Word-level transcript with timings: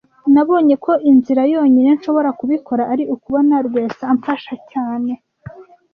Nabonye 0.33 0.75
ko 0.85 0.91
inzira 1.11 1.41
yonyine 1.53 1.89
nshobora 1.97 2.29
kubikora 2.39 2.83
ari 2.93 3.03
ukubona 3.15 3.55
Rwesa 3.67 4.03
amfasha 4.13 4.53
cyane 4.71 5.11